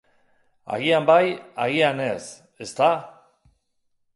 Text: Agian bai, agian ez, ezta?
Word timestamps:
Agian 0.77 1.05
bai, 1.09 1.27
agian 1.65 2.01
ez, 2.07 2.25
ezta? 2.67 2.91